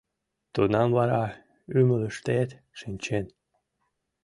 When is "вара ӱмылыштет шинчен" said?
0.97-3.25